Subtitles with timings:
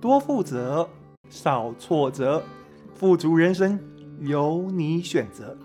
[0.00, 0.88] 多负责，
[1.28, 2.40] 少挫折，
[2.94, 3.80] 富足人生
[4.20, 5.58] 由你选择。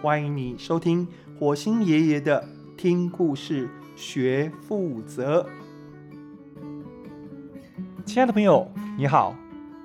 [0.00, 1.08] 欢迎你收听
[1.40, 5.44] 火星爷爷的听故事学负责。
[8.06, 9.34] 亲爱的朋友，你好，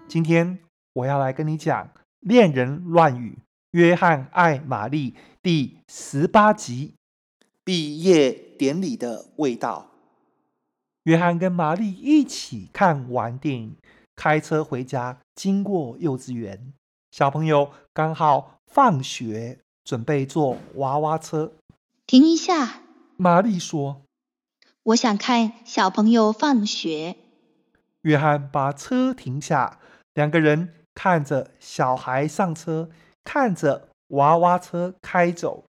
[0.08, 0.60] 今天
[0.94, 1.84] 我要来跟你讲
[2.20, 3.40] 《恋人乱语》
[3.72, 6.94] 约翰爱玛丽第十八集
[7.64, 9.86] 《毕业典礼的味道》。
[11.10, 13.76] 约翰跟玛丽一起看完电影，
[14.16, 16.72] 开车回家，经过幼稚园，
[17.10, 21.54] 小朋友刚好放学，准备坐娃娃车。
[22.06, 22.82] 停一下，
[23.18, 24.04] 玛丽说
[24.94, 27.16] ：“我想看小朋友放学。”
[28.04, 29.80] 约翰把车停下，
[30.14, 32.92] 两个人看着小孩上车，
[33.24, 35.64] 看着娃娃车开走。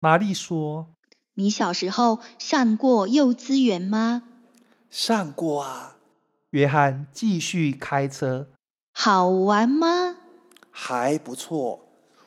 [0.00, 0.88] 玛丽说
[1.34, 4.30] ：“你小时候上过幼稚园吗？”
[4.96, 5.96] 上过啊，
[6.50, 8.46] 约翰继续开车。
[8.92, 10.14] 好玩吗？
[10.70, 11.80] 还不错。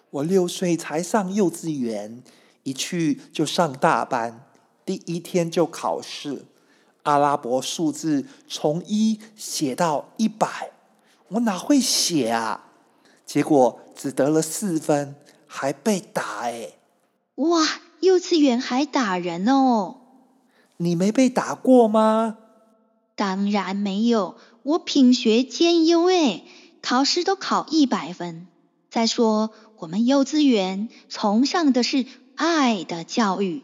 [0.09, 2.21] 我六岁才上幼稚园，
[2.63, 4.45] 一去就上大班，
[4.83, 6.43] 第一天就考试，
[7.03, 10.71] 阿拉伯数字从一写到一百，
[11.29, 12.65] 我哪会写啊？
[13.25, 15.15] 结果只得了四分，
[15.47, 16.71] 还被打哎！
[17.35, 17.65] 哇，
[18.01, 20.01] 幼稚园还打人哦？
[20.75, 22.39] 你没被打过吗？
[23.17, 26.45] 当然没有，我品学兼优诶，
[26.83, 28.45] 考试都考一百分。
[28.91, 33.63] 再说，我们幼稚园崇尚的是爱的教育，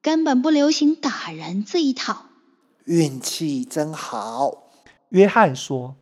[0.00, 2.24] 根本不流行打人这一套。
[2.86, 4.70] 运气真好，
[5.10, 5.96] 约翰说。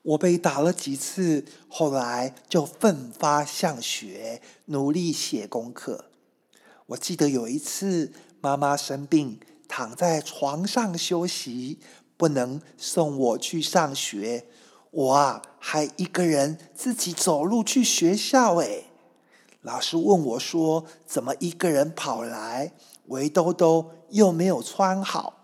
[0.00, 6.06] 我被打了几次，后来就奋发向学，努力写功课。
[6.86, 9.38] 我记得有一次，妈妈生病。
[9.74, 11.78] 躺在床上休息，
[12.18, 14.44] 不能送我去上学，
[14.90, 18.56] 我啊还一个人自己走路去学校。
[18.56, 18.82] 哎，
[19.62, 22.74] 老师问我说：“怎么一个人跑来？
[23.06, 25.38] 围兜兜又没有穿好？”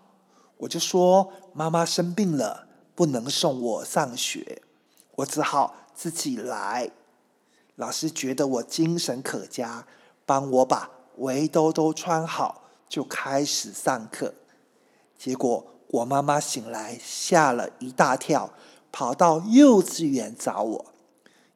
[0.57, 4.61] 我就说：“妈妈生病了，不能送我上学，
[5.15, 6.91] 我只好自己来。”
[7.77, 9.87] 老师觉得我精神可嘉，
[10.27, 12.58] 帮我把围兜兜穿好。
[12.89, 14.33] 就开始上课，
[15.17, 18.51] 结果我妈妈醒来吓了一大跳，
[18.91, 20.85] 跑到幼稚园找我，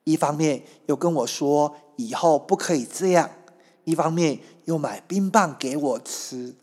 [0.04, 3.32] 一方面又跟我说以后不可以这样，
[3.84, 6.56] 一方面又买冰棒给我吃，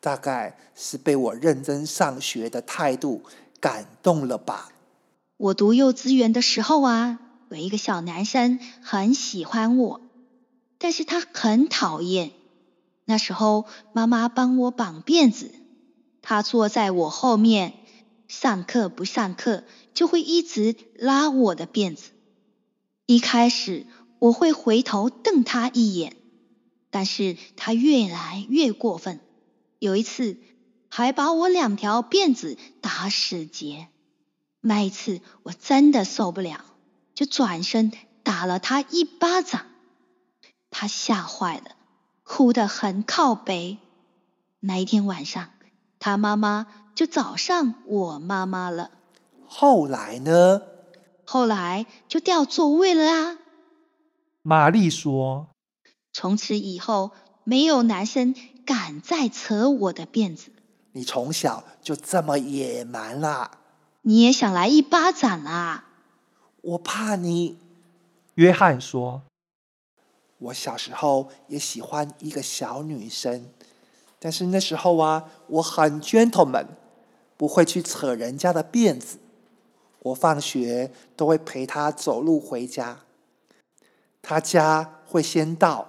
[0.00, 3.22] 大概是被我认真上学的态度
[3.58, 4.70] 感动了吧。
[5.36, 7.18] 我读幼稚园的时候啊，
[7.50, 10.00] 有一个小男生很喜欢我，
[10.78, 12.30] 但是他很讨厌。
[13.08, 15.54] 那时候，妈妈帮我绑辫子，
[16.22, 17.72] 她坐在我后面，
[18.26, 19.62] 上课不上课
[19.94, 22.10] 就会一直拉我的辫子。
[23.06, 23.86] 一开始
[24.18, 26.16] 我会回头瞪她一眼，
[26.90, 29.20] 但是她越来越过分，
[29.78, 30.38] 有一次
[30.88, 33.86] 还把我两条辫子打死结。
[34.60, 36.64] 那一次我真的受不了，
[37.14, 37.92] 就转身
[38.24, 39.66] 打了她一巴掌，
[40.70, 41.75] 她吓坏了。
[42.26, 43.78] 哭得很靠北。
[44.58, 45.50] 那一天晚上，
[46.00, 48.90] 他妈妈就找上我妈妈了。
[49.46, 50.60] 后来呢？
[51.24, 53.38] 后来就调座位了啊。
[54.42, 55.48] 玛丽说
[56.12, 57.12] ：“从此以后，
[57.44, 60.50] 没有男生敢再扯我的辫子。”
[60.92, 63.52] 你从小就这么野蛮啦？
[64.02, 65.84] 你也想来一巴掌啊？
[66.62, 67.58] 我怕你。
[68.34, 69.22] 约翰说。
[70.38, 73.46] 我小时候也喜欢一个小女生，
[74.18, 76.66] 但是那时候啊，我很 gentleman，
[77.36, 79.18] 不会去扯人家的辫子。
[80.00, 83.00] 我放学都会陪她走路回家，
[84.22, 85.88] 她家会先到。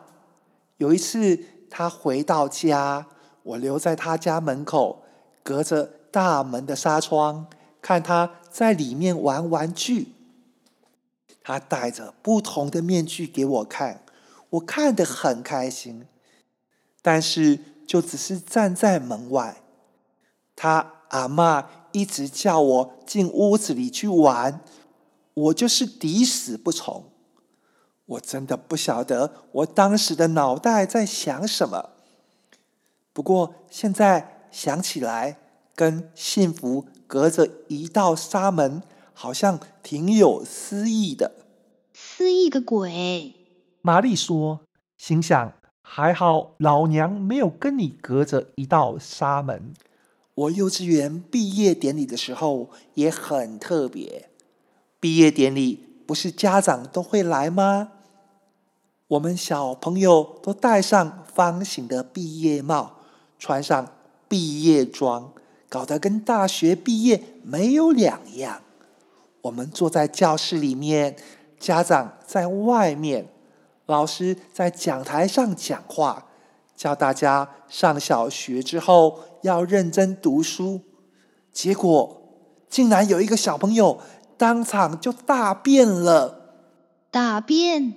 [0.78, 3.08] 有一次她回到家，
[3.44, 5.04] 我留在她家门口，
[5.44, 7.48] 隔着大门的纱窗，
[7.82, 10.14] 看她在里面玩玩具。
[11.44, 14.04] 她戴着不同的面具给我看。
[14.52, 16.08] 我看得很开心，
[17.02, 19.62] 但是就只是站在门外。
[20.56, 24.62] 他阿妈一直叫我进屋子里去玩，
[25.34, 27.12] 我就是抵死不从。
[28.06, 31.90] 我真的不晓得我当时的脑袋在想什么。
[33.12, 35.40] 不过现在想起来，
[35.76, 38.82] 跟幸福隔着一道纱门，
[39.14, 41.34] 好像挺有诗意的。
[41.94, 43.37] 诗意个鬼！
[43.88, 44.60] 玛丽说
[45.00, 49.74] ：“心想还好，老娘没有跟你隔着一道纱门。
[50.36, 54.30] 我幼稚园毕业典礼的时候也很特别。
[55.00, 57.94] 毕业典礼不是家长都会来吗？
[59.08, 62.98] 我们小朋友都戴上方形的毕业帽，
[63.40, 63.94] 穿上
[64.28, 65.32] 毕业装，
[65.70, 68.62] 搞得跟大学毕业没有两样。
[69.44, 71.16] 我们坐在教室里面，
[71.58, 73.30] 家长在外面，
[73.88, 76.24] 老师在讲台上讲话。
[76.78, 80.82] 叫大家上小学之后要认真读书，
[81.52, 82.22] 结果
[82.70, 84.00] 竟然有一个小朋友
[84.38, 86.54] 当场就大便了。
[87.10, 87.96] 大便？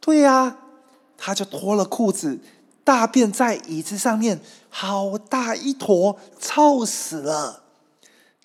[0.00, 0.58] 对呀，
[1.16, 2.40] 他就脱了裤子，
[2.84, 4.38] 大便在椅子上面，
[4.68, 7.62] 好大一坨，臭死了！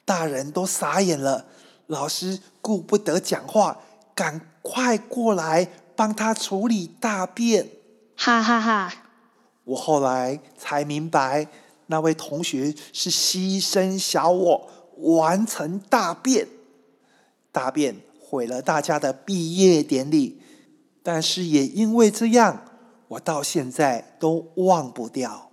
[0.06, 1.48] 大人都傻眼了，
[1.88, 3.80] 老师顾不得讲话，
[4.15, 5.68] 赶快过来
[6.00, 7.68] 帮他处理大便。
[8.16, 8.94] 哈哈哈。
[9.66, 11.50] 我后来才明白，
[11.88, 14.69] 那位同学是牺牲小我，
[15.18, 16.48] 完成大便，
[17.51, 20.42] 大便毁了大家的毕业典礼。
[21.04, 22.63] 但是也因为这样，
[23.10, 25.51] 我到现在都忘不掉。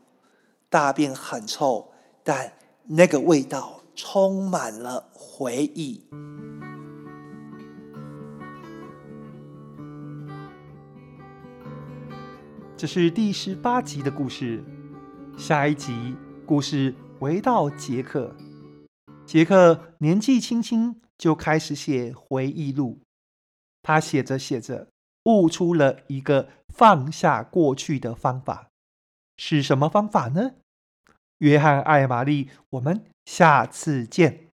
[0.70, 1.90] 大便很臭，
[2.22, 2.52] 但
[2.84, 6.04] 那个味道充满了回忆。
[12.78, 14.62] 这是第十八集的故事。
[15.38, 16.14] 下一集
[16.44, 18.36] 故事回到杰克。
[19.24, 23.00] 杰克年纪轻轻就开始写回忆录。
[23.82, 24.88] 他写着写着，
[25.24, 28.68] 悟出了一个放下过去的方法。
[29.38, 30.56] 是什么方法呢？
[31.38, 34.45] 约翰艾玛丽，我们下次见。